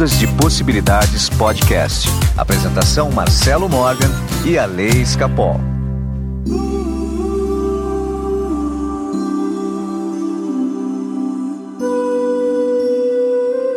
[0.00, 2.08] Ondas de Possibilidades Podcast.
[2.34, 4.08] Apresentação Marcelo Morgan
[4.46, 5.60] e a Lei Escapol.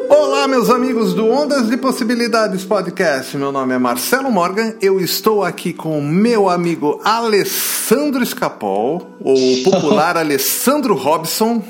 [0.09, 3.35] Olá, meus amigos do Ondas de Possibilidades Podcast.
[3.35, 4.75] Meu nome é Marcelo Morgan.
[4.81, 11.61] Eu estou aqui com o meu amigo Alessandro Escapol, ou popular Alessandro Robson.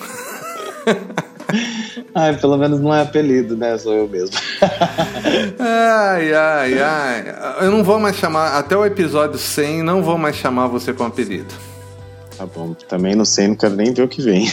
[2.13, 3.77] Ai, pelo menos não é apelido, né?
[3.77, 4.35] Sou eu mesmo.
[5.59, 7.35] ai, ai, ai.
[7.61, 11.03] Eu não vou mais chamar, até o episódio 100, não vou mais chamar você com
[11.03, 11.53] apelido.
[12.37, 14.51] Tá bom, também não sei, não quero nem ver o que vem.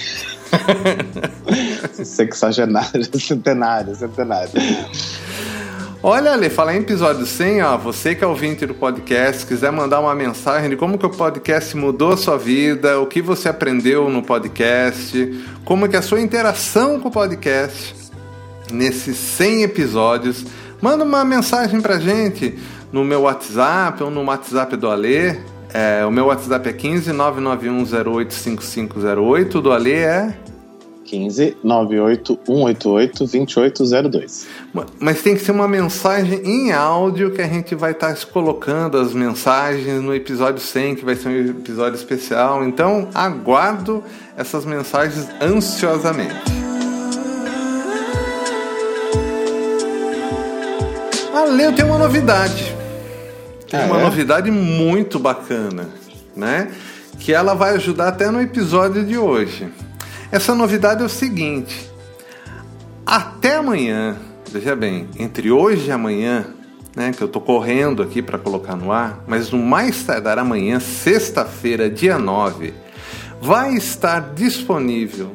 [2.05, 4.51] Sexagenário, centenário, centenário.
[6.03, 10.01] Olha, Ale, falar em episódio 100, ó, você que é ouvinte do podcast, quiser mandar
[10.01, 14.09] uma mensagem de como que o podcast mudou a sua vida, o que você aprendeu
[14.09, 17.95] no podcast, como que a sua interação com o podcast
[18.73, 20.47] nesses 100 episódios,
[20.81, 22.59] manda uma mensagem pra gente
[22.91, 25.39] no meu WhatsApp ou no WhatsApp do Ale.
[25.75, 30.35] É, o meu WhatsApp é 15 991085508, o do Ale é
[31.11, 34.47] 15 98 188 2802.
[35.01, 38.97] Mas tem que ser uma mensagem em áudio que a gente vai estar tá colocando
[38.97, 42.65] as mensagens no episódio 100, que vai ser um episódio especial.
[42.65, 44.05] Então, aguardo
[44.37, 46.37] essas mensagens ansiosamente.
[51.35, 52.73] Ale, eu tenho uma novidade.
[53.69, 54.05] Tem ah, uma é?
[54.05, 55.89] novidade muito bacana,
[56.37, 56.71] né?
[57.19, 59.69] Que ela vai ajudar até no episódio de hoje.
[60.31, 61.91] Essa novidade é o seguinte:
[63.05, 64.17] até amanhã,
[64.51, 66.47] veja bem, entre hoje e amanhã,
[66.95, 70.81] né, que eu estou correndo aqui para colocar no ar, mas no mais tardar amanhã,
[70.81, 72.73] sexta-feira, dia 9,
[73.41, 75.33] vai estar disponível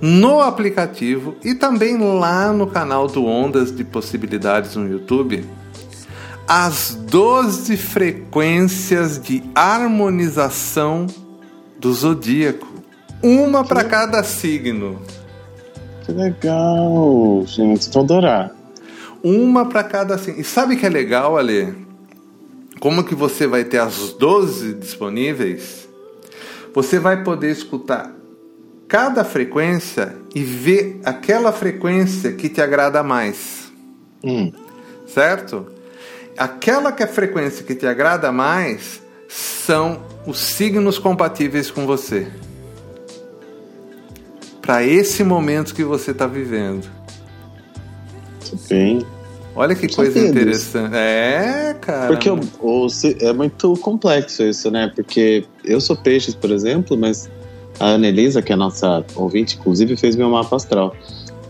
[0.00, 5.44] no aplicativo e também lá no canal do Ondas de Possibilidades no YouTube
[6.48, 11.06] as 12 frequências de harmonização
[11.78, 12.68] do zodíaco.
[13.22, 15.00] Uma para cada signo.
[16.04, 18.52] Que legal, gente, vou adorar.
[19.22, 20.40] Uma para cada signo.
[20.40, 21.74] E sabe que é legal, Ale?
[22.78, 25.88] Como que você vai ter as 12 disponíveis?
[26.74, 28.12] Você vai poder escutar
[28.86, 33.72] cada frequência e ver aquela frequência que te agrada mais.
[34.22, 34.52] Hum.
[35.06, 35.66] Certo?
[36.36, 42.30] Aquela que é a frequência que te agrada mais são os signos compatíveis com você
[44.66, 46.90] para esse momento que você está vivendo.
[48.68, 49.06] Bem.
[49.54, 50.94] Olha que coisa interessante.
[50.94, 52.08] É, cara.
[52.08, 52.86] Porque o, o,
[53.20, 54.92] é muito complexo isso, né?
[54.94, 57.30] Porque eu sou peixes, por exemplo, mas
[57.80, 60.94] a Anelisa, que é a nossa ouvinte, inclusive, fez meu mapa astral.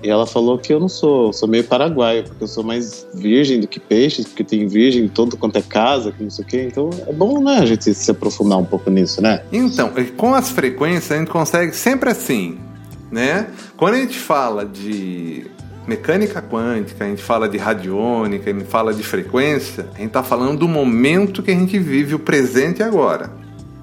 [0.02, 3.58] E ela falou que eu não sou, sou meio paraguaio, porque eu sou mais virgem
[3.58, 6.46] do que peixes, porque tem virgem em todo quanto é casa, que não sei o
[6.48, 6.68] quê.
[6.70, 9.42] Então é bom, né, a gente se aprofundar um pouco nisso, né?
[9.50, 12.65] Então, com as frequências, a gente consegue sempre assim
[13.10, 13.48] né?
[13.76, 15.46] Quando a gente fala de
[15.86, 20.22] mecânica quântica, a gente fala de radiônica, a gente fala de frequência, a gente está
[20.22, 23.30] falando do momento que a gente vive, o presente agora.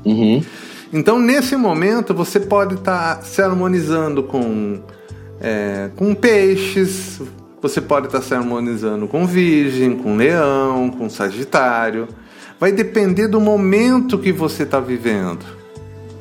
[0.06, 0.44] Uhum.
[0.91, 4.79] Então, nesse momento, você pode estar tá se harmonizando com,
[5.41, 7.22] é, com peixes,
[7.61, 12.07] você pode estar tá se harmonizando com virgem, com leão, com sagitário.
[12.59, 15.44] Vai depender do momento que você está vivendo.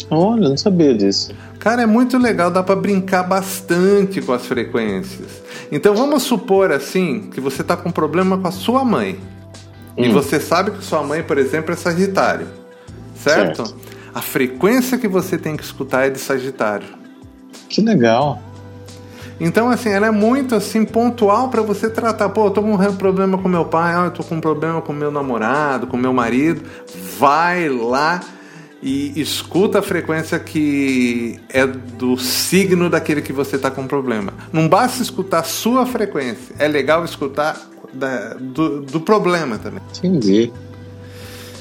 [0.08, 1.34] Olha, não sabia disso.
[1.62, 5.40] Cara, é muito legal, dá para brincar bastante com as frequências.
[5.70, 9.20] Então vamos supor assim que você está com problema com a sua mãe.
[9.96, 10.02] Hum.
[10.04, 12.48] E você sabe que sua mãe, por exemplo, é Sagitário.
[13.14, 13.64] Certo?
[13.64, 13.76] certo?
[14.12, 16.88] A frequência que você tem que escutar é de Sagitário.
[17.68, 18.42] Que legal.
[19.38, 22.28] Então, assim, ela é muito assim pontual para você tratar.
[22.30, 24.82] Pô, eu tô com um problema com meu pai, ah, eu tô com um problema
[24.82, 26.60] com meu namorado, com meu marido.
[27.20, 28.20] Vai lá
[28.82, 34.34] e escuta a frequência que é do signo daquele que você está com problema.
[34.52, 37.60] Não basta escutar a sua frequência, é legal escutar
[37.92, 39.82] da, do, do problema também.
[39.98, 40.52] Entendi.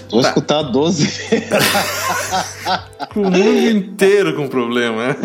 [0.10, 0.30] Vou tá.
[0.30, 1.10] escutar 12
[3.16, 5.16] o mundo inteiro com problema.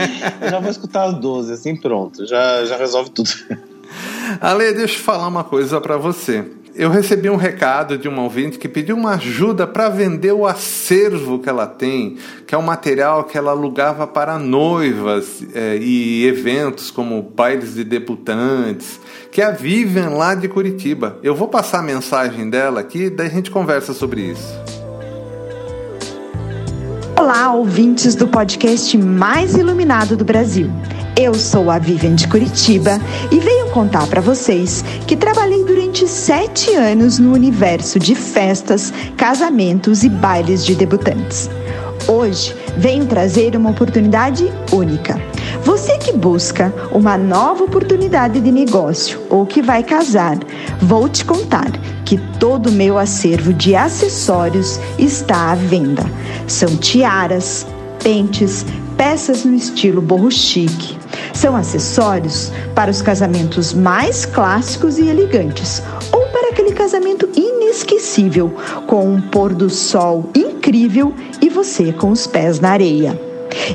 [0.40, 2.24] Eu já vou escutar as 12, assim pronto.
[2.26, 3.30] Já, já resolve tudo.
[4.40, 6.44] Ale, deixa eu falar uma coisa para você
[6.78, 11.38] eu recebi um recado de uma ouvinte que pediu uma ajuda para vender o acervo
[11.38, 16.90] que ela tem, que é um material que ela alugava para noivas é, e eventos
[16.90, 19.00] como bailes de debutantes,
[19.32, 21.18] que é a Vivian lá de Curitiba.
[21.22, 24.54] Eu vou passar a mensagem dela aqui, daí a gente conversa sobre isso.
[27.18, 30.70] Olá, ouvintes do podcast mais iluminado do Brasil.
[31.18, 33.00] Eu sou a Vivian de Curitiba
[33.32, 40.04] e venho contar para vocês que trabalhei durante sete anos no universo de festas, casamentos
[40.04, 41.48] e bailes de debutantes.
[42.06, 45.18] Hoje venho trazer uma oportunidade única.
[45.64, 50.36] Você que busca uma nova oportunidade de negócio ou que vai casar,
[50.82, 51.72] vou te contar
[52.04, 56.04] que todo o meu acervo de acessórios está à venda.
[56.46, 57.66] São tiaras,
[58.02, 58.66] pentes,
[58.98, 61.05] peças no estilo borro chique.
[61.32, 65.82] São acessórios para os casamentos mais clássicos e elegantes
[66.12, 68.54] ou para aquele casamento inesquecível
[68.86, 73.18] com um pôr do sol incrível e você com os pés na areia.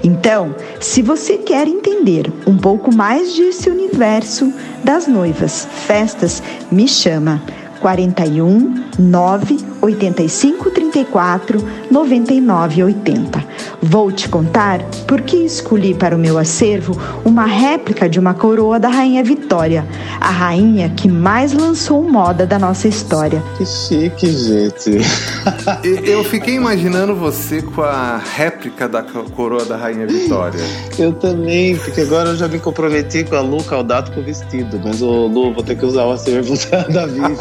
[0.03, 4.53] Então, se você quer entender um pouco mais desse universo
[4.83, 7.41] das noivas, festas, me chama.
[7.81, 13.43] 41 9 85 34 99 80.
[13.81, 16.95] Vou te contar por que escolhi para o meu acervo
[17.25, 19.85] uma réplica de uma coroa da Rainha Vitória,
[20.19, 23.41] a rainha que mais lançou moda da nossa história.
[23.57, 24.99] Que chique, gente.
[26.05, 30.59] Eu fiquei imaginando você com a réplica da coroa da Rainha Vitória.
[30.99, 34.79] Eu também, porque agora eu já me comprometi com a Lu Caldato com o vestido,
[34.83, 36.53] mas o Lu, vou ter que usar o acervo
[36.93, 37.37] da Vivi,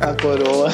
[0.00, 0.72] a coroa.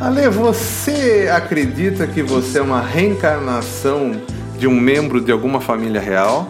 [0.00, 4.20] Ale, você acredita que você é uma reencarnação
[4.58, 6.48] de um membro de alguma família real?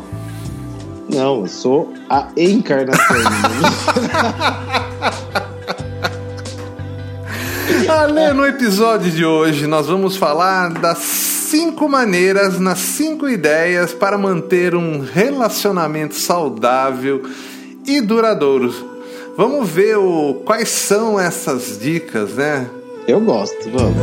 [1.09, 3.17] Não, eu sou a encarnação.
[7.88, 14.17] Ale, no episódio de hoje nós vamos falar das cinco maneiras, nas cinco ideias para
[14.17, 17.23] manter um relacionamento saudável
[17.87, 18.94] e duradouro.
[19.36, 22.70] Vamos ver o, quais são essas dicas, né?
[23.08, 23.96] Eu gosto, vamos.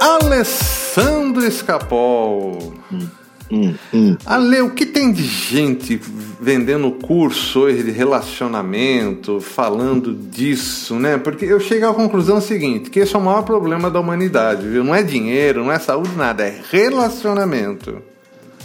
[0.00, 2.72] Alessandro Escapol.
[2.90, 3.08] Hum.
[3.50, 4.16] Hum, hum.
[4.26, 6.00] Ale, o que tem de gente
[6.40, 11.16] vendendo curso hoje de relacionamento, falando disso, né?
[11.18, 14.84] Porque eu chego à conclusão seguinte, que esse é o maior problema da humanidade, viu?
[14.84, 18.02] Não é dinheiro, não é saúde, nada, é relacionamento.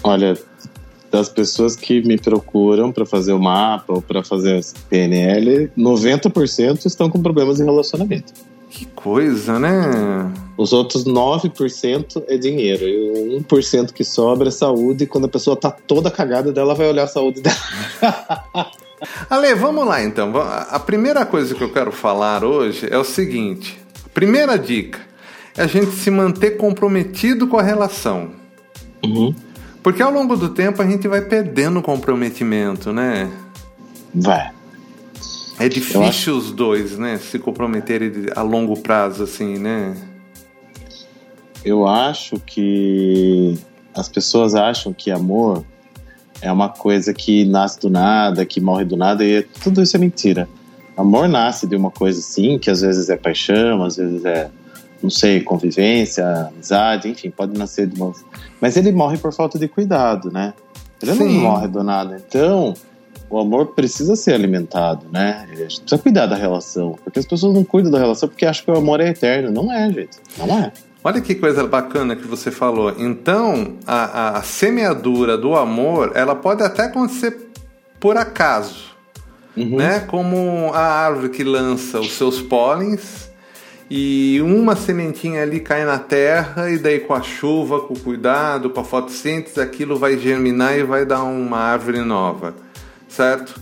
[0.04, 0.38] Olha,
[1.10, 4.60] das pessoas que me procuram para fazer o mapa ou para fazer
[4.90, 8.34] PNL, 90% estão com problemas em relacionamento.
[8.74, 10.34] Que coisa, né?
[10.58, 12.84] Os outros 9% é dinheiro.
[12.84, 15.04] E o 1% que sobra é saúde.
[15.04, 17.56] E quando a pessoa tá toda cagada dela, vai olhar a saúde dela.
[19.30, 20.34] Ale, vamos lá então.
[20.36, 23.80] A primeira coisa que eu quero falar hoje é o seguinte:
[24.12, 25.00] primeira dica
[25.56, 28.32] é a gente se manter comprometido com a relação.
[29.06, 29.36] Uhum.
[29.84, 33.30] Porque ao longo do tempo a gente vai perdendo o comprometimento, né?
[34.16, 34.52] Vai.
[35.60, 36.38] É difícil acho...
[36.38, 37.18] os dois, né?
[37.18, 39.96] Se comprometerem a longo prazo, assim, né?
[41.64, 43.58] Eu acho que
[43.96, 45.64] as pessoas acham que amor
[46.42, 50.00] é uma coisa que nasce do nada, que morre do nada, e tudo isso é
[50.00, 50.50] mentira.
[50.98, 54.50] Amor nasce de uma coisa assim, que às vezes é paixão, às vezes é,
[55.02, 58.14] não sei, convivência, amizade, enfim, pode nascer de uma.
[58.60, 60.54] Mas ele morre por falta de cuidado, né?
[61.02, 61.24] Ele Sim.
[61.24, 62.22] não morre do nada.
[62.28, 62.74] Então,
[63.34, 65.48] o amor precisa ser alimentado, né?
[65.52, 67.00] A gente precisa cuidar da relação.
[67.04, 69.52] Porque as pessoas não cuidam da relação porque acham que o amor é eterno.
[69.52, 70.20] Não é, gente.
[70.38, 70.72] Não é.
[71.04, 72.94] Olha que coisa bacana que você falou.
[72.96, 77.50] Então, a, a semeadura do amor, ela pode até acontecer
[78.00, 78.92] por acaso,
[79.58, 79.78] uhum.
[79.78, 80.02] né?
[80.02, 83.32] Como a árvore que lança os seus pólens
[83.90, 88.70] e uma sementinha ali cai na terra e daí com a chuva, com o cuidado,
[88.70, 92.54] com a fotossíntese, aquilo vai germinar e vai dar uma árvore nova
[93.16, 93.62] certo?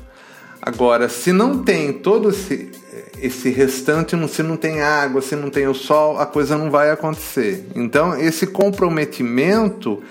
[0.62, 2.72] Agora, se não tem todo esse,
[3.20, 6.92] esse restante, se não tem água, se não tem o sol, a coisa não vai
[6.92, 7.66] acontecer.
[7.76, 10.02] Então, esse comprometimento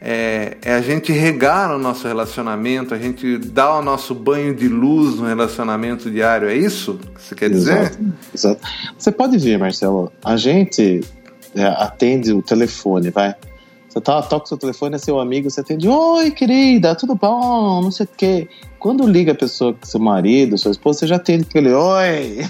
[0.00, 4.66] é, é, a gente regar o nosso relacionamento, a gente dar o nosso banho de
[4.66, 6.48] luz no relacionamento diário.
[6.48, 7.78] É isso que você quer dizer?
[7.78, 7.98] Exato.
[8.34, 8.60] exato.
[8.98, 11.02] Você pode ver, Marcelo, a gente
[11.54, 13.34] é, atende o telefone, vai.
[13.90, 17.82] Você tá, toca o seu telefone, é seu amigo, você atende, oi querida, tudo bom?
[17.82, 18.48] Não sei o quê.
[18.78, 22.46] Quando liga a pessoa com seu marido, sua esposa, você já atende aquele oi.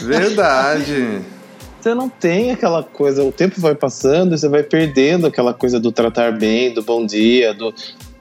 [0.02, 1.20] Verdade.
[1.78, 5.78] Você não tem aquela coisa, o tempo vai passando e você vai perdendo aquela coisa
[5.78, 7.74] do tratar bem, do bom dia, do.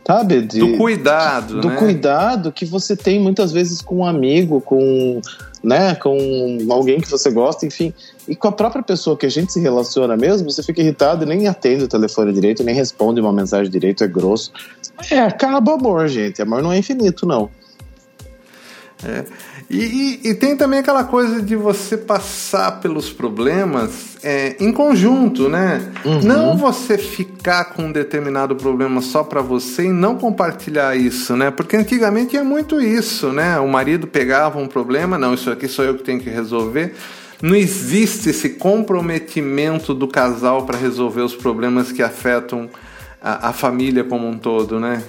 [0.05, 0.41] Sabe?
[0.41, 1.61] De, do cuidado.
[1.61, 1.75] Do né?
[1.77, 5.21] cuidado que você tem muitas vezes com um amigo, com
[5.67, 7.93] né, com alguém que você gosta, enfim,
[8.25, 11.27] e com a própria pessoa que a gente se relaciona mesmo, você fica irritado e
[11.27, 14.53] nem atende o telefone direito, nem responde uma mensagem direito, é grosso.
[15.11, 16.41] É, acaba o amor, gente.
[16.41, 17.49] Amor não é infinito, não.
[19.03, 19.25] É.
[19.69, 25.49] E, e, e, tem também aquela coisa de você passar pelos problemas é, em conjunto,
[25.49, 25.91] né?
[26.05, 26.21] Uhum.
[26.21, 31.51] Não você ficar com um determinado problema só para você e não compartilhar isso, né?
[31.51, 33.59] Porque antigamente é muito isso, né?
[33.59, 36.93] O marido pegava um problema, não, isso aqui sou eu que tenho que resolver.
[37.41, 42.69] Não existe esse comprometimento do casal para resolver os problemas que afetam
[43.21, 45.03] a, a família como um todo, né?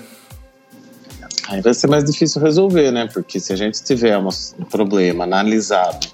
[1.49, 3.09] Aí vai ser mais difícil resolver, né?
[3.13, 4.29] Porque se a gente tiver um
[4.71, 6.07] problema analisado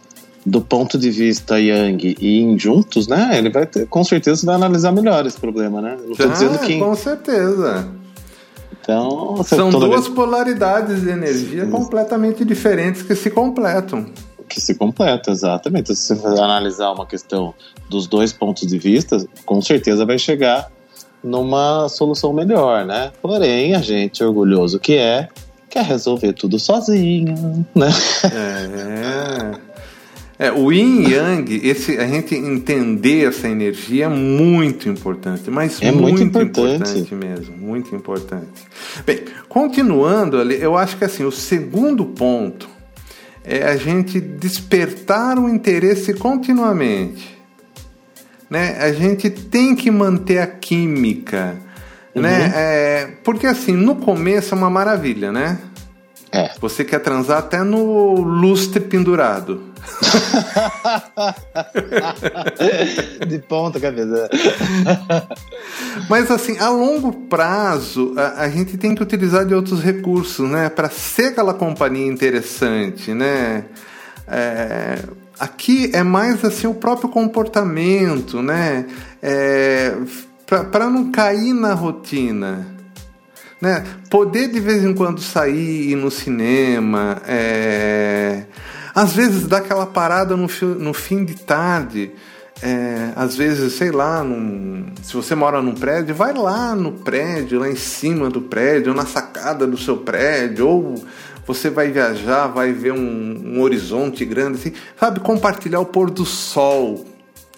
[0.47, 3.31] do ponto de vista Yang e Yin juntos, né?
[3.37, 5.97] Ele vai ter, com certeza vai analisar melhor esse problema, né?
[6.07, 6.79] Não tô ah, dizendo que.
[6.79, 7.89] Com certeza.
[8.81, 10.15] Então, são duas vez...
[10.15, 11.71] polaridades de energia Sim.
[11.71, 14.07] completamente diferentes que se completam.
[14.47, 15.85] Que se completam, exatamente.
[15.85, 17.55] Então, se você analisar uma questão
[17.89, 20.71] dos dois pontos de vista, com certeza vai chegar
[21.25, 23.11] numa solução melhor, né?
[23.23, 25.29] Porém, a gente, orgulhoso que é,
[25.71, 27.89] quer resolver tudo sozinho, né?
[28.31, 29.75] É.
[30.37, 35.93] É, o yin yang, esse, a gente entender essa energia é muito importante, mas é
[35.93, 36.91] muito, muito importante.
[36.99, 37.15] importante.
[37.15, 38.65] mesmo, muito importante.
[39.07, 42.69] Bem, continuando ali, eu acho que assim, o segundo ponto
[43.45, 47.34] é a gente despertar o interesse continuamente
[48.55, 48.77] né?
[48.79, 51.57] A gente tem que manter a química,
[52.15, 52.15] né?
[52.15, 52.23] uhum.
[52.23, 52.53] né?
[52.55, 55.59] É, porque assim, no começo é uma maravilha, né?
[56.31, 56.53] É.
[56.61, 59.75] Você quer transar até no lustre pendurado.
[63.29, 64.31] De ponta cabeça.
[66.09, 70.69] Mas assim, a longo prazo, a, a, gente tem que utilizar de outros recursos, né?
[70.69, 73.65] Para ser aquela companhia interessante, né?
[74.27, 74.99] É,
[75.39, 78.87] Aqui é mais assim o próprio comportamento, né?
[79.23, 79.97] É,
[80.47, 82.75] para não cair na rotina.
[83.61, 83.85] Né?
[84.11, 88.45] Poder de vez em quando sair ir no cinema, é...
[88.95, 90.49] às vezes dar aquela parada no,
[90.79, 92.13] no fim de tarde,
[92.63, 93.11] é...
[93.17, 94.93] às vezes, sei lá, num...
[95.03, 98.97] se você mora num prédio, vai lá no prédio, lá em cima do prédio, ou
[98.97, 101.05] na sacada do seu prédio, ou
[101.47, 105.21] você vai viajar, vai ver um, um horizonte grande, assim, sabe?
[105.21, 107.05] Compartilhar o pôr do sol,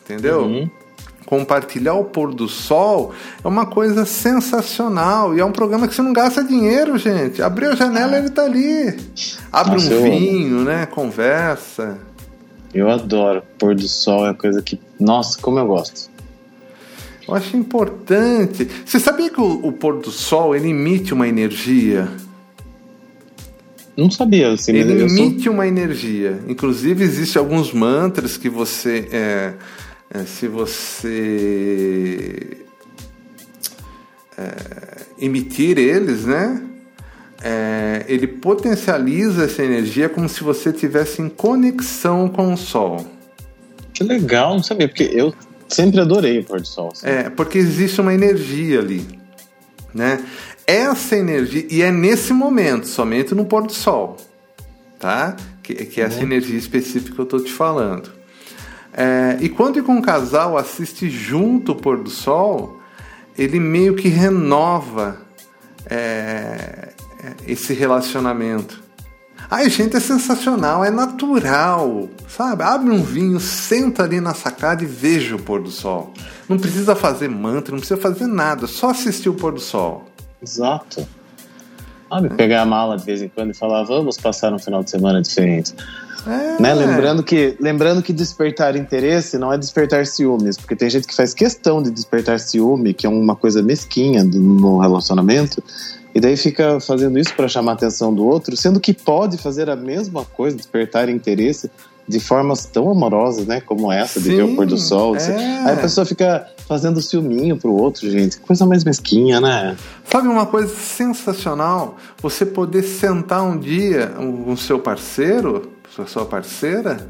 [0.05, 0.43] entendeu?
[0.43, 0.71] Uhum.
[1.27, 3.13] Compartilhar o pôr do sol
[3.43, 7.43] é uma coisa sensacional e é um programa que você não gasta dinheiro, gente.
[7.43, 8.97] Abriu a janela, ele tá ali.
[9.53, 10.87] Abre Nossa, um vinho, né?
[10.87, 11.99] Conversa.
[12.73, 13.43] Eu adoro.
[13.59, 14.81] Pôr do sol é coisa que.
[15.01, 16.09] Nossa, como eu gosto.
[17.27, 18.71] Eu acho importante.
[18.85, 22.09] Você sabia que o, o pôr do sol ele emite uma energia?
[23.97, 24.53] Não sabia.
[24.53, 25.53] Assim, ele emite sou...
[25.53, 26.39] uma energia.
[26.47, 29.09] Inclusive, existem alguns mantras que você.
[29.11, 29.55] É,
[30.11, 32.59] é, se você.
[34.37, 36.63] É, emitir eles, né?
[37.43, 43.07] É, ele potencializa essa energia como se você tivesse em conexão com o Sol.
[43.93, 45.33] Que legal, não sabia, porque eu
[45.69, 46.91] sempre adorei o pôr do sol.
[46.93, 47.07] Assim.
[47.07, 49.07] É, porque existe uma energia ali.
[49.95, 50.23] Né?
[50.67, 54.17] Essa energia, e é nesse momento, somente no pôr do sol,
[54.99, 55.37] tá?
[55.63, 56.25] Que, que é essa uhum.
[56.25, 58.11] energia específica que eu estou te falando.
[58.93, 62.81] É, e quando com um casal assiste junto o pôr do sol,
[63.37, 65.19] ele meio que renova
[65.85, 66.93] é,
[67.23, 68.83] é, esse relacionamento.
[69.49, 72.65] Ai, gente, é sensacional, é natural, sabe?
[72.65, 76.13] Abre um vinho, senta ali na sacada e veja o pôr do sol.
[76.49, 80.07] Não precisa fazer mantra, não precisa fazer nada, só assistir o pôr do sol.
[80.47, 81.07] Exato.
[82.09, 84.91] Sabe, pegar a mala de vez em quando e falar, vamos passar um final de
[84.91, 85.75] semana diferente.
[86.25, 86.63] É.
[86.63, 86.73] Né?
[86.73, 91.35] Lembrando, que, lembrando que despertar interesse não é despertar ciúmes, porque tem gente que faz
[91.35, 95.63] questão de despertar ciúme, que é uma coisa mesquinha no relacionamento,
[96.15, 99.69] e daí fica fazendo isso para chamar a atenção do outro, sendo que pode fazer
[99.69, 101.71] a mesma coisa, despertar interesse,
[102.09, 103.61] de formas tão amorosas, né?
[103.61, 105.17] Como essa, de Sim, ver o pôr do sol.
[105.17, 105.65] É.
[105.67, 108.39] Aí a pessoa fica fazendo ciúminho pro outro, gente.
[108.39, 109.77] Coisa mais mesquinha, né?
[110.05, 111.97] Sabe uma coisa sensacional?
[112.23, 115.73] Você poder sentar um dia com o seu parceiro,
[116.07, 117.09] sua parceira,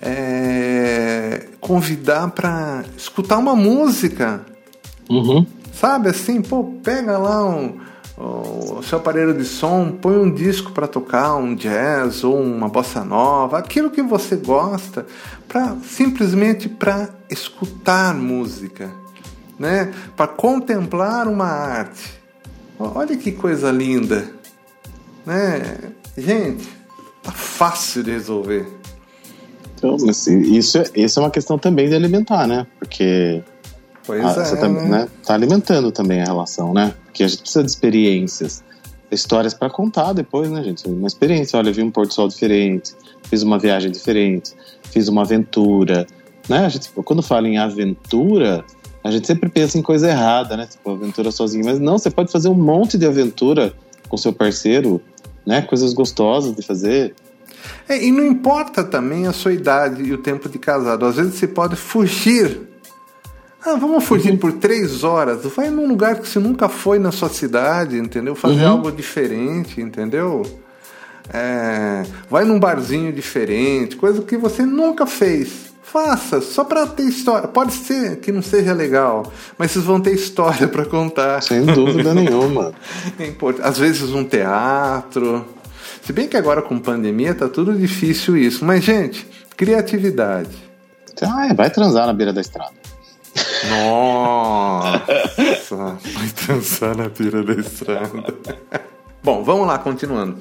[0.00, 4.40] é, convidar para escutar uma música.
[5.10, 5.46] Uhum.
[5.72, 7.78] Sabe assim, pô, pega lá um
[8.24, 13.04] o seu aparelho de som, põe um disco para tocar, um jazz ou uma bossa
[13.04, 15.04] nova, aquilo que você gosta,
[15.48, 18.90] para simplesmente para escutar música,
[19.58, 19.92] né?
[20.16, 22.20] Para contemplar uma arte.
[22.78, 24.28] Olha que coisa linda,
[25.26, 25.92] né?
[26.16, 26.68] Gente,
[27.22, 28.66] tá fácil de resolver.
[29.74, 32.66] Então, isso, é, isso é uma questão também de alimentar, né?
[32.78, 33.42] Porque
[34.04, 34.88] Pois ah, é, você tá, né?
[34.88, 36.94] né, tá alimentando também a relação, né?
[37.04, 38.64] Porque a gente precisa de experiências,
[39.10, 40.86] histórias para contar depois, né, gente?
[40.88, 42.94] Uma experiência, olha, vi um pôr do sol diferente,
[43.24, 44.54] fiz uma viagem diferente,
[44.90, 46.06] fiz uma aventura,
[46.48, 46.66] né?
[46.66, 48.64] A gente, quando fala em aventura,
[49.04, 50.66] a gente sempre pensa em coisa errada, né?
[50.66, 53.72] Tipo, aventura sozinho, mas não, você pode fazer um monte de aventura
[54.08, 55.00] com seu parceiro,
[55.46, 55.62] né?
[55.62, 57.14] Coisas gostosas de fazer.
[57.88, 61.04] É, e não importa também a sua idade e o tempo de casado.
[61.04, 62.71] Às vezes você pode fugir.
[63.64, 65.44] Ah, vamos fugir por três horas.
[65.54, 68.34] Vai num lugar que você nunca foi na sua cidade, entendeu?
[68.34, 70.42] Fazer algo diferente, entendeu?
[71.32, 75.72] É, vai num barzinho diferente, coisa que você nunca fez.
[75.82, 77.46] Faça, só para ter história.
[77.46, 81.42] Pode ser que não seja legal, mas vocês vão ter história para contar.
[81.42, 82.72] Sem dúvida nenhuma.
[83.18, 83.32] É.
[83.62, 85.44] Às vezes um teatro.
[86.02, 88.64] Se bem que agora com pandemia tá tudo difícil isso.
[88.64, 89.26] Mas, gente,
[89.56, 90.56] criatividade.
[91.20, 92.81] Ah, vai transar na beira da estrada.
[93.68, 95.02] Nossa!
[96.14, 98.34] Vai transar na beira da estrada.
[99.22, 100.38] Bom, vamos lá, continuando.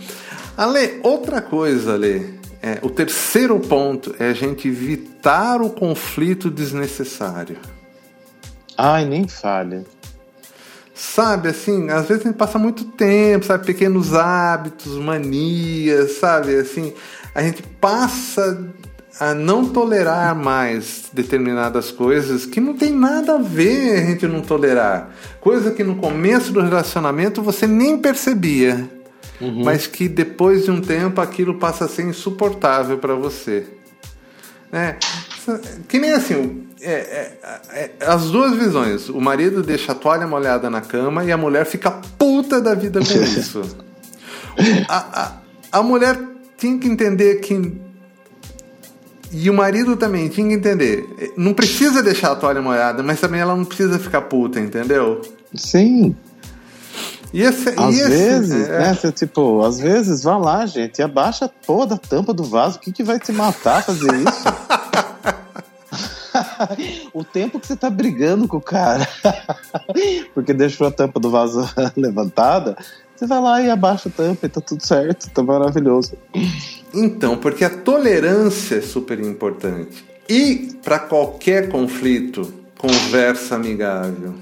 [0.58, 2.40] Ale, outra coisa, Ale.
[2.64, 7.58] É, o terceiro ponto é a gente evitar o conflito desnecessário.
[8.78, 9.84] Ai, nem falha.
[10.94, 16.94] Sabe, assim, às vezes a gente passa muito tempo, sabe, pequenos hábitos, manias, sabe, assim,
[17.34, 18.72] a gente passa
[19.22, 24.42] a não tolerar mais determinadas coisas que não tem nada a ver a gente não
[24.42, 25.12] tolerar.
[25.40, 28.90] Coisa que no começo do relacionamento você nem percebia,
[29.40, 29.64] uhum.
[29.64, 33.68] mas que depois de um tempo aquilo passa a ser insuportável para você.
[34.72, 34.98] Né?
[35.88, 37.38] Que nem assim, é, é,
[37.74, 39.08] é, as duas visões.
[39.08, 43.00] O marido deixa a toalha molhada na cama e a mulher fica puta da vida
[43.00, 43.62] com isso.
[44.90, 45.32] a, a,
[45.80, 46.18] a mulher
[46.58, 47.91] tinha que entender que.
[49.34, 51.34] E o marido também tinha que entender.
[51.38, 55.22] Não precisa deixar a toalha molhada, mas também ela não precisa ficar puta, entendeu?
[55.56, 56.16] Sim.
[57.34, 58.94] E esse, às e esse, vezes, é, né?
[58.94, 62.78] Você, tipo, às vezes, vá lá, gente, e abaixa toda a tampa do vaso.
[62.78, 64.44] O que, que vai te matar fazer isso?
[67.14, 69.08] o tempo que você tá brigando com o cara,
[70.34, 72.76] porque deixou a tampa do vaso levantada,
[73.16, 76.18] você vai lá e abaixa a tampa e tá tudo certo, tá maravilhoso.
[76.94, 80.04] Então, porque a tolerância é super importante.
[80.28, 84.34] E para qualquer conflito, conversa amigável.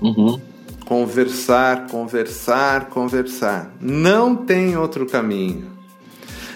[0.00, 0.40] Uhum.
[0.84, 3.74] Conversar, conversar, conversar.
[3.80, 5.70] Não tem outro caminho.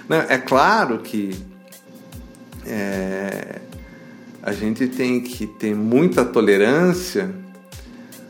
[0.09, 1.37] Não, é claro que
[2.67, 3.61] é,
[4.43, 7.31] a gente tem que ter muita tolerância,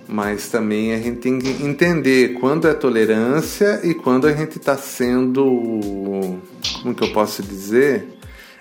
[0.09, 4.77] mas também a gente tem que entender quando é tolerância e quando a gente está
[4.77, 6.39] sendo,
[6.81, 8.09] como que eu posso dizer,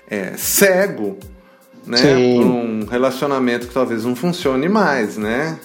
[0.10, 1.18] é, cego,
[1.86, 1.98] né,
[2.36, 5.60] por um relacionamento que talvez não funcione mais, né?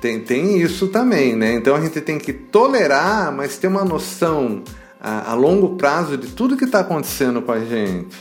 [0.00, 1.54] Tem, tem isso também, né?
[1.54, 4.62] Então a gente tem que tolerar, mas ter uma noção
[5.00, 8.16] a, a longo prazo de tudo que está acontecendo com a gente.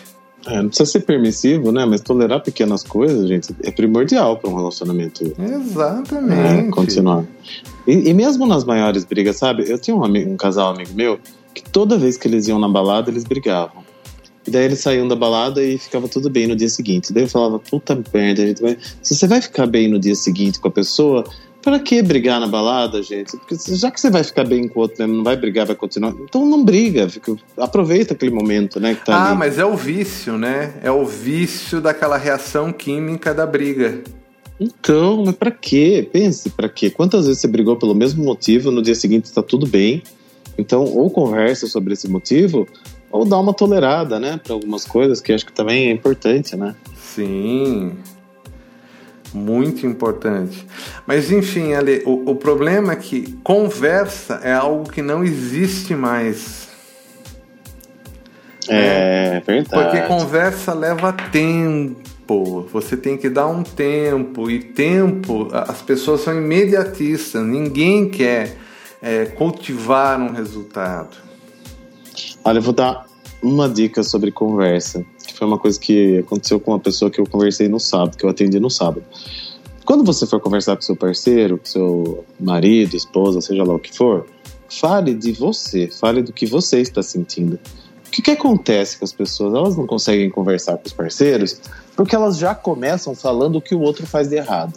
[0.45, 1.85] É, não precisa ser permissivo, né?
[1.85, 5.33] Mas tolerar pequenas coisas, gente, é primordial para um relacionamento.
[5.39, 6.67] Exatamente.
[6.67, 7.23] É, continuar.
[7.87, 9.69] E, e, mesmo nas maiores brigas, sabe?
[9.69, 11.17] Eu tinha um, amigo, um casal amigo meu
[11.53, 13.83] que toda vez que eles iam na balada, eles brigavam.
[14.45, 17.13] E daí eles saíam da balada e ficava tudo bem no dia seguinte.
[17.13, 18.77] Daí eu falava, puta merda, gente vai...
[19.01, 21.23] se você vai ficar bem no dia seguinte com a pessoa,
[21.61, 23.37] para que brigar na balada, gente?
[23.37, 26.13] Porque já que você vai ficar bem com o outro, não vai brigar, vai continuar.
[26.21, 28.95] Então não briga, fica, aproveita aquele momento, né?
[28.95, 29.37] Que tá ah, ali.
[29.37, 30.73] mas é o vício, né?
[30.83, 34.01] É o vício daquela reação química da briga.
[34.59, 36.07] Então, mas para quê?
[36.11, 36.89] Pense, para quê?
[36.89, 40.03] Quantas vezes você brigou pelo mesmo motivo, no dia seguinte está tudo bem?
[40.57, 42.67] Então, ou conversa sobre esse motivo,
[43.11, 46.75] ou dá uma tolerada, né, para algumas coisas que acho que também é importante, né?
[46.95, 47.93] Sim,
[49.33, 50.65] muito importante.
[51.07, 56.69] Mas enfim, Ale, o, o problema é que conversa é algo que não existe mais.
[58.69, 59.69] É, é verdade.
[59.69, 62.67] Porque conversa leva tempo.
[62.71, 64.49] Você tem que dar um tempo.
[64.49, 67.43] E tempo, as pessoas são imediatistas.
[67.43, 68.55] Ninguém quer
[69.03, 71.17] é, cultivar um resultado.
[72.41, 73.05] Olha, eu vou dar
[73.41, 77.25] uma dica sobre conversa, que foi uma coisa que aconteceu com uma pessoa que eu
[77.25, 79.03] conversei no sábado, que eu atendi no sábado.
[79.83, 83.93] Quando você for conversar com seu parceiro, com seu marido, esposa, seja lá o que
[83.93, 84.25] for,
[84.69, 87.59] fale de você, fale do que você está sentindo.
[88.07, 89.53] O que, que acontece com as pessoas?
[89.53, 91.59] Elas não conseguem conversar com os parceiros
[91.95, 94.73] porque elas já começam falando o que o outro faz de errado.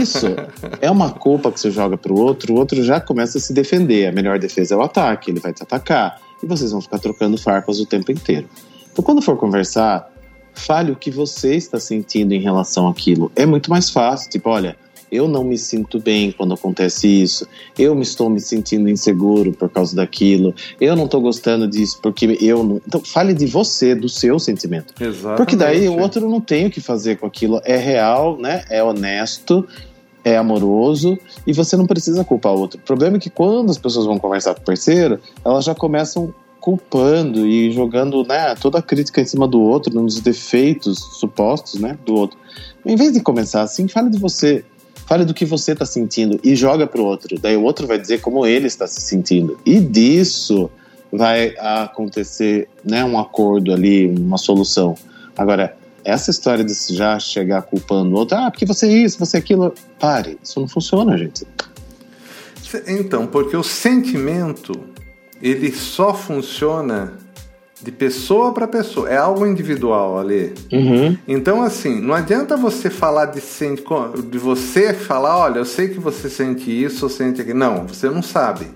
[0.00, 0.26] Isso
[0.80, 3.52] é uma culpa que você joga para o outro, o outro já começa a se
[3.52, 4.06] defender.
[4.06, 7.38] A melhor defesa é o ataque, ele vai te atacar e vocês vão ficar trocando
[7.38, 8.48] farpas o tempo inteiro.
[8.92, 10.08] Então, quando for conversar,
[10.54, 13.32] fale o que você está sentindo em relação àquilo.
[13.34, 14.76] É muito mais fácil, tipo, olha,
[15.14, 17.46] eu não me sinto bem quando acontece isso,
[17.78, 22.36] eu me estou me sentindo inseguro por causa daquilo, eu não estou gostando disso porque
[22.40, 22.80] eu não.
[22.86, 24.94] Então, fale de você, do seu sentimento.
[25.00, 25.36] Exatamente.
[25.36, 27.60] Porque daí o outro não tem o que fazer com aquilo.
[27.64, 28.64] É real, né?
[28.68, 29.66] É honesto,
[30.24, 32.80] é amoroso e você não precisa culpar o outro.
[32.80, 36.34] O problema é que quando as pessoas vão conversar com o parceiro, elas já começam
[36.64, 41.98] culpando e jogando né, toda a crítica em cima do outro, nos defeitos supostos né,
[42.06, 42.38] do outro.
[42.86, 44.64] Em vez de começar assim, fale de você,
[45.06, 47.38] fale do que você está sentindo e joga para o outro.
[47.38, 49.58] Daí o outro vai dizer como ele está se sentindo.
[49.64, 50.70] E disso
[51.12, 54.96] vai acontecer né, um acordo ali, uma solução.
[55.36, 59.36] Agora, essa história de já chegar culpando o outro, ah, porque você é isso, você
[59.36, 59.72] é aquilo.
[59.98, 61.46] Pare, isso não funciona, gente.
[62.86, 64.72] Então, porque o sentimento
[65.40, 67.18] ele só funciona
[67.82, 69.08] de pessoa para pessoa.
[69.08, 70.54] É algo individual ali.
[70.72, 71.16] Uhum.
[71.26, 73.40] Então, assim, não adianta você falar de,
[74.30, 77.58] de você falar, olha, eu sei que você sente isso sente aquilo.
[77.58, 78.68] Não, você não sabe.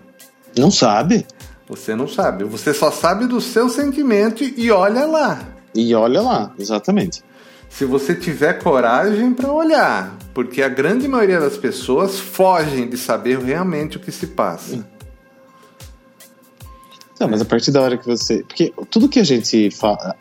[0.56, 1.26] Não sabe?
[1.68, 2.44] Você não sabe.
[2.44, 5.40] Você só sabe do seu sentimento e olha lá.
[5.74, 7.22] E olha lá, exatamente.
[7.68, 13.38] Se você tiver coragem para olhar, porque a grande maioria das pessoas fogem de saber
[13.38, 14.84] realmente o que se passa.
[17.20, 18.44] Não, mas a partir da hora que você.
[18.44, 19.70] Porque tudo que a gente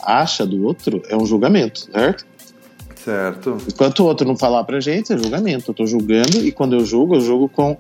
[0.01, 2.25] acha do outro é um julgamento, certo?
[2.95, 3.57] Certo.
[3.67, 5.71] Enquanto o outro não falar pra gente, é julgamento.
[5.71, 7.77] Eu tô julgando e quando eu julgo, eu julgo com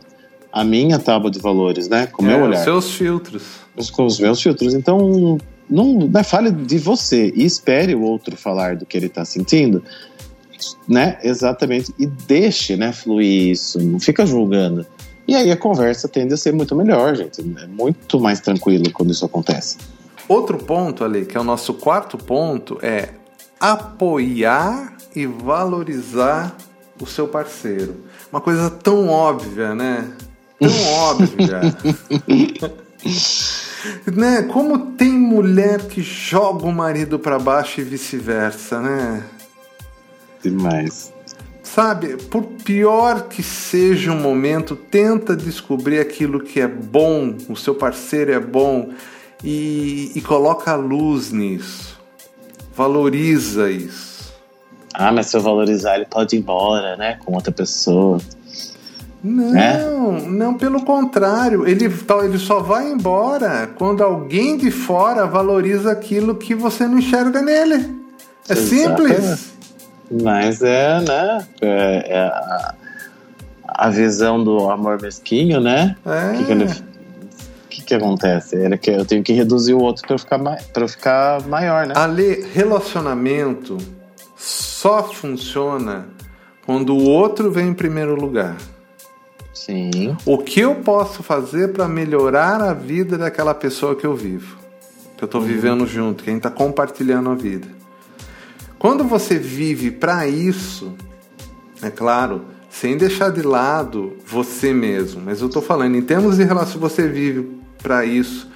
[0.51, 2.07] a minha tábua de valores, né?
[2.07, 2.59] Com o é, meu olhar.
[2.59, 3.43] Os seus filtros.
[3.91, 4.73] Com os meus filtros.
[4.73, 5.37] Então,
[5.69, 9.83] não, não fale de você e espere o outro falar do que ele tá sentindo,
[10.87, 11.17] né?
[11.21, 11.93] Exatamente.
[11.99, 13.79] E deixe, né, fluir isso.
[13.83, 14.85] Não fica julgando.
[15.27, 17.41] E aí a conversa tende a ser muito melhor, gente.
[17.41, 19.77] É muito mais tranquilo quando isso acontece.
[20.27, 23.09] Outro ponto ali, que é o nosso quarto ponto, é
[23.59, 26.55] apoiar e valorizar
[27.01, 28.03] o seu parceiro.
[28.31, 30.09] Uma coisa tão óbvia, né?
[30.59, 31.61] Tão óbvia.
[34.05, 34.43] né?
[34.43, 39.23] Como tem mulher que joga o marido para baixo e vice-versa, né?
[40.41, 41.13] Demais.
[41.77, 47.75] Sabe, por pior que seja um momento, tenta descobrir aquilo que é bom, o seu
[47.75, 48.89] parceiro é bom
[49.43, 52.01] e, e coloca a luz nisso.
[52.75, 54.33] Valoriza isso.
[54.91, 57.19] Ah, mas se eu valorizar, ele pode ir embora, né?
[57.23, 58.19] Com outra pessoa.
[59.23, 60.25] Não, é?
[60.25, 61.67] não, pelo contrário.
[61.67, 61.85] Ele,
[62.23, 67.97] ele só vai embora quando alguém de fora valoriza aquilo que você não enxerga nele.
[68.49, 69.13] É Exatamente.
[69.13, 69.56] simples.
[70.09, 71.47] Mas é, né?
[71.61, 72.75] É, é a,
[73.67, 75.95] a, visão do amor mesquinho, né?
[76.05, 76.37] É.
[76.37, 76.65] Que, que, ele,
[77.69, 78.55] que, que acontece?
[78.55, 81.93] Ele que eu tenho que reduzir o outro para eu ficar para ficar maior, né?
[81.97, 83.77] Ali, relacionamento
[84.35, 86.07] só funciona
[86.65, 88.55] quando o outro vem em primeiro lugar.
[89.53, 90.15] Sim.
[90.25, 94.57] O que eu posso fazer para melhorar a vida daquela pessoa que eu vivo?
[95.17, 95.47] Que eu estou uhum.
[95.47, 97.76] vivendo junto, quem está compartilhando a vida.
[98.79, 100.93] Quando você vive para isso,
[101.81, 106.43] é claro, sem deixar de lado você mesmo, mas eu estou falando em termos de
[106.43, 108.47] relação, você vive para isso,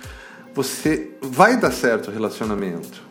[0.54, 3.02] você vai dar certo o relacionamento.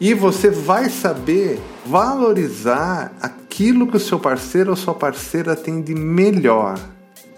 [0.00, 5.94] E você vai saber valorizar aquilo que o seu parceiro ou sua parceira tem de
[5.94, 6.78] melhor.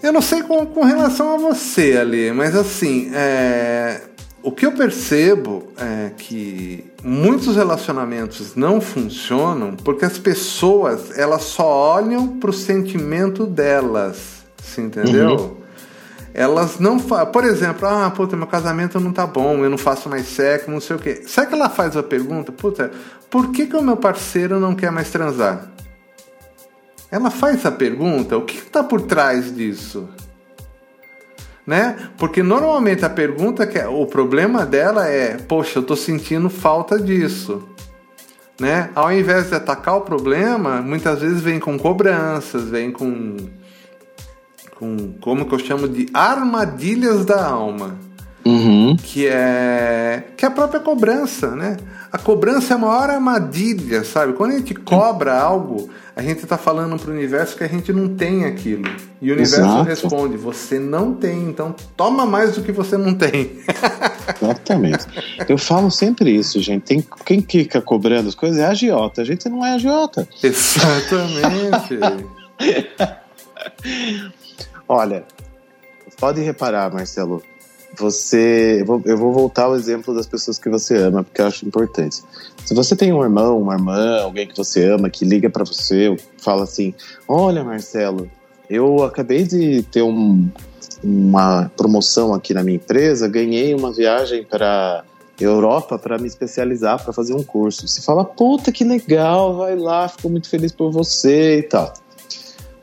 [0.02, 4.02] Eu não sei com, com relação a você ali, mas assim, é,
[4.46, 11.66] o que eu percebo é que muitos relacionamentos não funcionam porque as pessoas elas só
[11.66, 15.35] olham para o sentimento delas, se entendeu?
[15.35, 15.56] Uhum.
[16.32, 20.09] Elas não fazem, por exemplo, ah, puta, meu casamento não tá bom, eu não faço
[20.09, 21.24] mais sexo, não sei o quê.
[21.26, 22.92] Sabe que ela faz a pergunta, puta,
[23.28, 25.72] por que, que o meu parceiro não quer mais transar?
[27.11, 30.09] Ela faz a pergunta, o que está por trás disso?
[31.66, 32.11] Né?
[32.16, 37.00] Porque normalmente a pergunta que é, o problema dela é, poxa, eu tô sentindo falta
[37.00, 37.68] disso.
[38.59, 38.88] Né?
[38.94, 43.37] Ao invés de atacar o problema, muitas vezes vem com cobranças, vem com
[44.79, 47.98] com como que eu chamo de armadilhas da alma.
[48.46, 48.96] Uhum.
[48.96, 51.76] Que é que é a própria cobrança, né?
[52.12, 54.35] A cobrança é a maior armadilha, sabe?
[54.35, 57.92] Quando a gente cobra algo, a gente está falando para o universo que a gente
[57.92, 58.85] não tem aquilo.
[59.20, 59.82] E o universo Exato.
[59.82, 63.59] responde: você não tem, então toma mais do que você não tem.
[64.40, 65.06] Exatamente.
[65.48, 66.85] Eu falo sempre isso, gente.
[66.85, 69.22] Tem, quem fica cobrando as coisas é agiota.
[69.22, 70.28] A gente não é agiota.
[70.40, 71.98] Exatamente.
[74.88, 75.24] Olha,
[76.16, 77.42] pode reparar, Marcelo
[77.98, 78.82] você.
[79.04, 82.22] Eu vou, voltar ao exemplo das pessoas que você ama, porque eu acho importante.
[82.64, 86.16] Se você tem um irmão, uma irmã, alguém que você ama, que liga para você,
[86.38, 86.94] fala assim:
[87.28, 88.30] Olha, Marcelo,
[88.68, 90.48] eu acabei de ter um,
[91.02, 95.04] uma promoção aqui na minha empresa, ganhei uma viagem para
[95.44, 97.87] Europa para me especializar, para fazer um curso.
[97.87, 101.92] Você fala, puta que legal, vai lá, fico muito feliz por você e tal.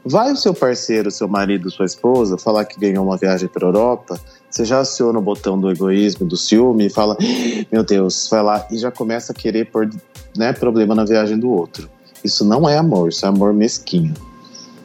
[0.05, 4.19] Vai o seu parceiro, seu marido, sua esposa falar que ganhou uma viagem para Europa,
[4.53, 7.17] você já aciona o botão do egoísmo, do ciúme e fala,
[7.71, 9.89] meu Deus, vai lá e já começa a querer pôr
[10.37, 11.89] né, problema na viagem do outro.
[12.23, 14.13] Isso não é amor, isso é amor mesquinho.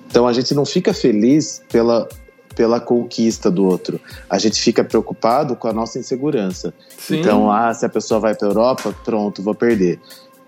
[0.07, 2.09] Então a gente não fica feliz pela
[2.57, 4.01] pela conquista do outro.
[4.29, 6.75] A gente fica preocupado com a nossa insegurança.
[6.99, 7.21] Sim.
[7.21, 10.01] Então, ah, se a pessoa vai para a Europa, pronto, vou perder.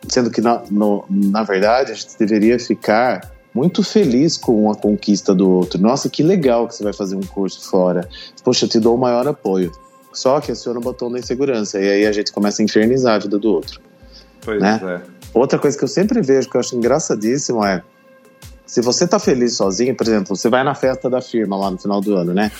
[0.08, 5.34] Sendo que, na, no, na verdade, a gente deveria ficar muito feliz com a conquista
[5.34, 5.80] do outro.
[5.80, 8.08] Nossa, que legal que você vai fazer um curso fora.
[8.44, 9.72] Poxa, eu te dou o maior apoio.
[10.12, 11.78] Só que aciona o botão da insegurança.
[11.80, 13.80] E aí a gente começa a infernizar a vida do outro.
[14.40, 14.80] Pois né?
[14.82, 15.00] é.
[15.32, 17.82] Outra coisa que eu sempre vejo, que eu acho engraçadíssimo, é
[18.66, 21.78] se você tá feliz sozinho, por exemplo, você vai na festa da firma lá no
[21.78, 22.50] final do ano, né?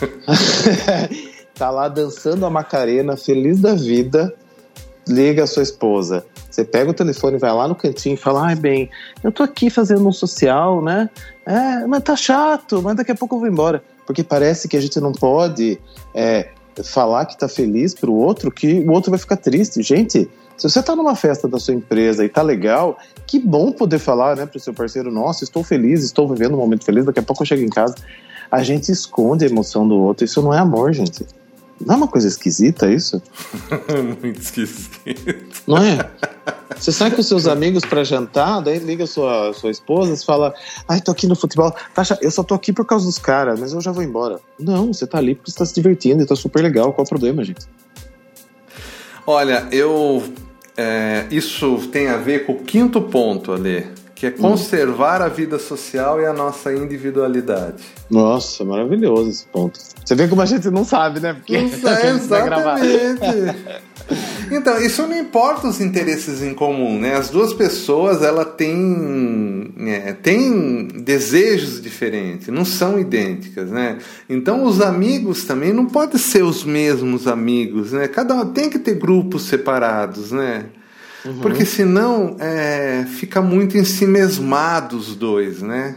[1.54, 4.34] tá lá dançando a Macarena, feliz da vida,
[5.08, 6.24] liga a sua esposa.
[6.50, 8.90] Você pega o telefone, vai lá no cantinho e fala: Ai, bem,
[9.22, 11.10] eu tô aqui fazendo um social, né?
[11.44, 13.82] É, mas tá chato, mas daqui a pouco eu vou embora.
[14.06, 15.80] Porque parece que a gente não pode
[16.14, 16.48] é,
[16.84, 19.82] falar que tá feliz pro outro, que o outro vai ficar triste.
[19.82, 23.98] Gente, se você está numa festa da sua empresa e tá legal, que bom poder
[23.98, 27.22] falar, né, pro seu parceiro, nossa, estou feliz, estou vivendo um momento feliz, daqui a
[27.22, 27.94] pouco eu chego em casa.
[28.50, 31.26] A gente esconde a emoção do outro, isso não é amor, gente.
[31.80, 33.20] Não é uma coisa esquisita isso?
[34.20, 35.62] Muito esquisito.
[35.66, 35.98] Não é?
[36.76, 40.54] Você sai com seus amigos para jantar, daí liga sua, sua esposa e fala:
[40.88, 41.74] Ai, tô aqui no futebol.
[41.94, 44.40] Tasha, eu só tô aqui por causa dos caras, mas eu já vou embora.
[44.58, 46.92] Não, você tá ali porque você tá se divertindo e tá super legal.
[46.92, 47.66] Qual o problema, gente?
[49.26, 50.22] Olha, eu.
[50.76, 55.58] É, isso tem a ver com o quinto ponto ali, que é conservar a vida
[55.58, 57.82] social e a nossa individualidade.
[58.08, 59.78] Nossa, maravilhoso esse ponto.
[60.04, 61.34] Você vê como a gente não sabe, né?
[61.34, 61.66] Porque não
[62.14, 63.84] exatamente.
[64.50, 67.14] Então, isso não importa os interesses em comum, né?
[67.14, 73.98] As duas pessoas, ela têm, é, têm desejos diferentes, não são idênticas, né?
[74.28, 78.06] Então, os amigos também não podem ser os mesmos amigos, né?
[78.06, 80.66] Cada um tem que ter grupos separados, né?
[81.24, 81.38] Uhum.
[81.40, 85.96] Porque senão é, fica muito em si mesmado os dois, né?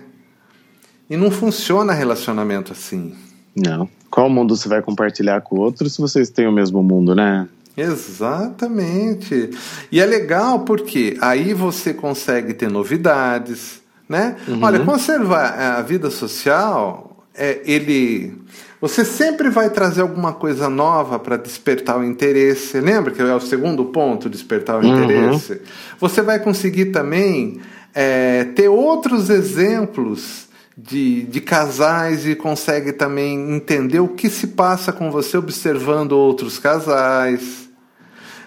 [1.09, 3.13] E não funciona relacionamento assim.
[3.55, 3.89] Não.
[4.09, 7.47] Qual mundo você vai compartilhar com o outro se vocês têm o mesmo mundo, né?
[7.75, 9.51] Exatamente.
[9.91, 14.35] E é legal porque aí você consegue ter novidades, né?
[14.47, 14.63] Uhum.
[14.63, 18.33] Olha, conservar a vida social, é, ele
[18.79, 22.79] você sempre vai trazer alguma coisa nova para despertar o interesse.
[22.79, 25.03] Lembra que é o segundo ponto, despertar o uhum.
[25.03, 25.61] interesse?
[25.99, 27.59] Você vai conseguir também
[27.93, 34.93] é, ter outros exemplos de, de casais e consegue também entender o que se passa
[34.93, 37.67] com você observando outros casais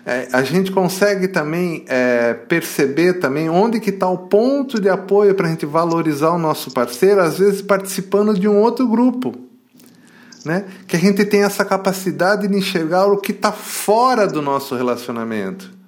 [0.04, 5.34] é, a gente consegue também é, perceber também onde que está o ponto de apoio
[5.34, 9.49] para a gente valorizar o nosso parceiro, às vezes participando de um outro grupo.
[10.44, 10.64] Né?
[10.86, 15.80] Que a gente tem essa capacidade de enxergar o que está fora do nosso relacionamento.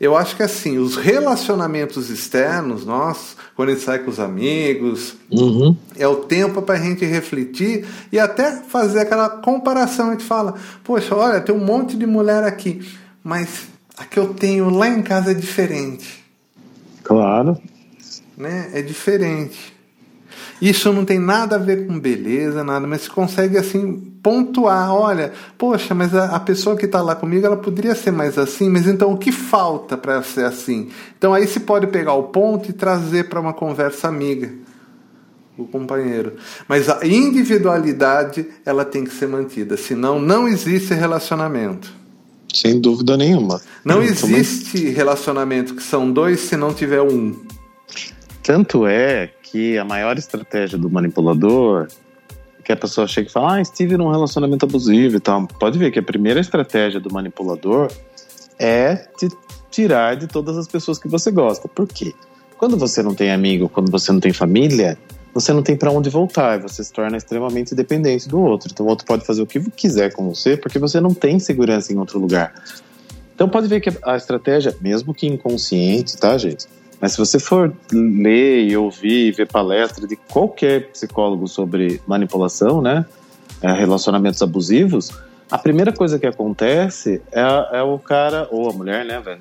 [0.00, 5.16] Eu acho que assim, os relacionamentos externos, nós, quando a gente sai com os amigos,
[5.28, 5.76] uhum.
[5.96, 10.08] é o tempo para a gente refletir e até fazer aquela comparação.
[10.08, 12.80] A gente fala, poxa, olha, tem um monte de mulher aqui,
[13.24, 13.66] mas
[13.96, 16.24] a que eu tenho lá em casa é diferente.
[17.02, 17.60] Claro.
[18.36, 18.70] Né?
[18.72, 19.76] É diferente.
[20.60, 25.32] Isso não tem nada a ver com beleza, nada, mas você consegue assim pontuar, olha,
[25.56, 28.86] poxa, mas a, a pessoa que está lá comigo, ela poderia ser mais assim, mas
[28.86, 30.90] então o que falta para ser assim?
[31.16, 34.50] Então aí se pode pegar o ponto e trazer para uma conversa amiga
[35.56, 36.34] o companheiro.
[36.68, 41.92] Mas a individualidade, ela tem que ser mantida, senão não existe relacionamento.
[42.52, 43.60] Sem dúvida nenhuma.
[43.84, 47.34] Não existe relacionamento que são dois se não tiver um.
[48.42, 51.88] Tanto é que a maior estratégia do manipulador
[52.64, 55.46] que a pessoa chega e fala, ah, estive num relacionamento abusivo e tal.
[55.46, 57.90] Pode ver que a primeira estratégia do manipulador
[58.58, 59.28] é te
[59.70, 61.66] tirar de todas as pessoas que você gosta.
[61.66, 62.12] Por quê?
[62.58, 64.98] Quando você não tem amigo, quando você não tem família,
[65.32, 68.68] você não tem para onde voltar, você se torna extremamente dependente do outro.
[68.70, 71.90] Então o outro pode fazer o que quiser com você, porque você não tem segurança
[71.90, 72.52] em outro lugar.
[73.34, 76.66] Então pode ver que a estratégia, mesmo que inconsciente, tá, gente?
[77.00, 82.82] Mas se você for ler e ouvir e ver palestra de qualquer psicólogo sobre manipulação,
[82.82, 83.04] né?
[83.62, 85.12] é, relacionamentos abusivos,
[85.50, 89.40] a primeira coisa que acontece é, é o cara, ou a mulher, né, velho?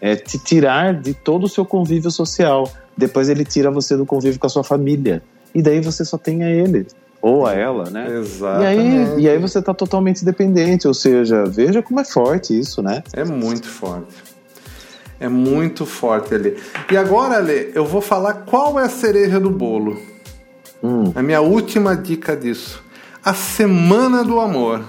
[0.00, 2.70] É te tirar de todo o seu convívio social.
[2.96, 5.22] Depois ele tira você do convívio com a sua família.
[5.54, 6.86] E daí você só tem a ele
[7.22, 8.18] ou a ela, né?
[8.18, 8.62] Exatamente.
[8.62, 12.82] E aí, e aí você está totalmente dependente, ou seja, veja como é forte isso,
[12.82, 13.02] né?
[13.14, 14.14] É muito forte.
[15.24, 16.54] É muito forte ali.
[16.90, 19.98] E agora, Ale, eu vou falar qual é a cereja do bolo.
[20.82, 21.12] Hum.
[21.14, 22.84] A minha última dica disso.
[23.24, 24.82] A Semana do Amor.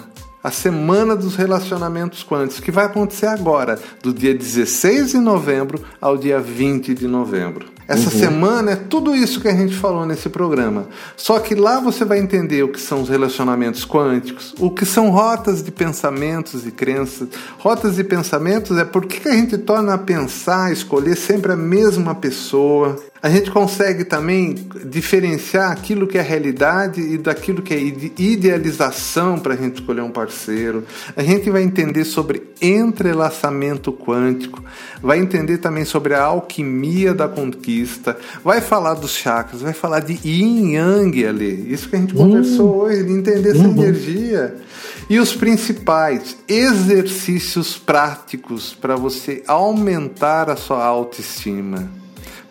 [0.43, 6.17] A Semana dos Relacionamentos Quânticos, que vai acontecer agora, do dia 16 de novembro ao
[6.17, 7.67] dia 20 de novembro.
[7.87, 8.19] Essa uhum.
[8.19, 10.87] semana é tudo isso que a gente falou nesse programa.
[11.15, 15.11] Só que lá você vai entender o que são os relacionamentos quânticos, o que são
[15.11, 17.29] rotas de pensamentos e crenças.
[17.59, 22.15] Rotas de pensamentos é por que a gente torna a pensar, escolher sempre a mesma
[22.15, 22.95] pessoa.
[23.21, 29.53] A gente consegue também diferenciar aquilo que é realidade e daquilo que é idealização para
[29.53, 30.83] a gente escolher um parceiro.
[31.15, 34.63] A gente vai entender sobre entrelaçamento quântico,
[35.01, 40.19] vai entender também sobre a alquimia da conquista, vai falar dos chakras, vai falar de
[40.23, 41.73] yin yang ali.
[41.73, 42.29] Isso que a gente uhum.
[42.29, 43.71] conversou hoje, de entender essa uhum.
[43.71, 44.55] energia.
[45.09, 52.04] E os principais exercícios práticos para você aumentar a sua autoestima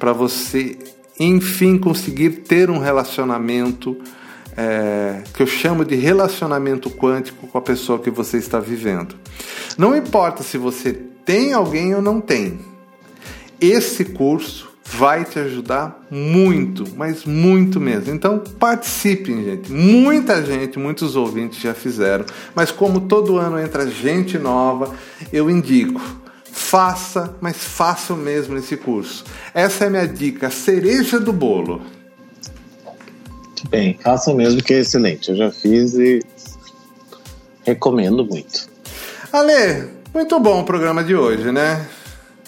[0.04, 0.76] para você,
[1.18, 3.96] enfim, conseguir ter um relacionamento
[4.54, 9.16] é, que eu chamo de relacionamento quântico com a pessoa que você está vivendo.
[9.78, 12.58] Não importa se você tem alguém ou não tem,
[13.58, 18.12] esse curso vai te ajudar muito, mas muito mesmo.
[18.12, 19.72] Então participem, gente.
[19.72, 24.94] Muita gente, muitos ouvintes já fizeram, mas como todo ano entra gente nova,
[25.32, 26.23] eu indico
[26.64, 29.22] Faça, mas faça mesmo esse curso.
[29.52, 31.82] Essa é a minha dica, cereja do bolo.
[33.68, 35.30] Bem, faça mesmo que é excelente.
[35.30, 36.20] Eu já fiz e
[37.64, 38.66] recomendo muito.
[39.30, 41.86] Ale, muito bom o programa de hoje, né?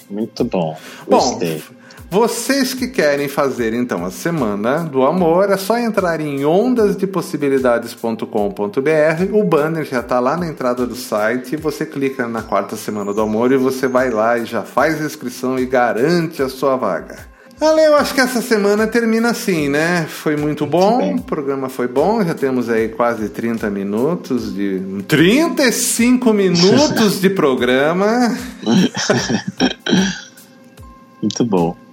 [0.09, 0.76] Muito bom.
[1.07, 1.59] Gostei.
[1.59, 1.75] Bom,
[2.10, 9.32] vocês que querem fazer então a Semana do Amor, é só entrar em ondasdepossibilidades.com.br.
[9.32, 11.56] O banner já está lá na entrada do site.
[11.56, 15.04] Você clica na quarta Semana do Amor e você vai lá e já faz a
[15.04, 17.34] inscrição e garante a sua vaga.
[17.58, 20.04] Ale, eu acho que essa semana termina assim, né?
[20.06, 25.02] Foi muito bom, o programa foi bom, já temos aí quase 30 minutos de.
[25.08, 28.36] 35 minutos de programa.
[31.22, 31.86] muito bom.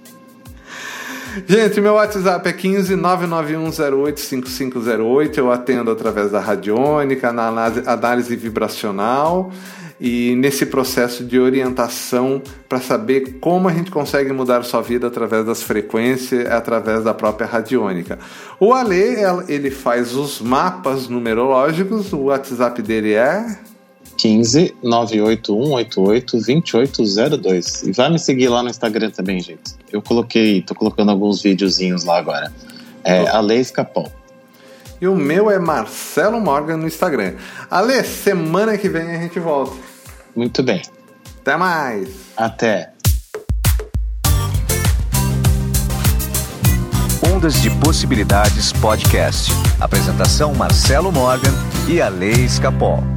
[1.46, 5.38] Gente, meu WhatsApp é 15 991085508.
[5.38, 7.48] Eu atendo através da radiônica, na
[7.86, 9.50] análise vibracional
[10.00, 15.44] e nesse processo de orientação para saber como a gente consegue mudar sua vida através
[15.44, 18.16] das frequências, através da própria radiônica.
[18.60, 19.16] O Ale,
[19.48, 23.58] ele faz os mapas numerológicos, o WhatsApp dele é
[24.24, 27.82] 15 98188 2802.
[27.82, 29.74] E vai me seguir lá no Instagram também, gente.
[29.92, 32.50] Eu coloquei, tô colocando alguns videozinhos lá agora.
[33.04, 33.36] É oh.
[33.36, 34.10] Ale Escapão.
[34.98, 37.34] E o meu é Marcelo Morgan no Instagram.
[37.70, 39.76] Ale, semana que vem a gente volta.
[40.34, 40.80] Muito bem.
[41.42, 42.08] Até mais.
[42.34, 42.94] Até.
[47.30, 49.52] Ondas de Possibilidades Podcast.
[49.78, 51.52] Apresentação Marcelo Morgan
[51.86, 53.13] e Ale Escapol.